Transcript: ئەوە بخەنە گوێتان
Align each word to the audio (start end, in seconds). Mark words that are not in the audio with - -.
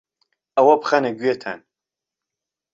ئەوە 0.55 0.75
بخەنە 0.81 1.11
گوێتان 1.19 1.59